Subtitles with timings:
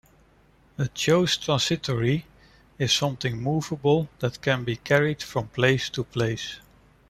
[0.79, 2.25] A chose transitory
[2.79, 6.55] is something movable, that can be carried from place to place.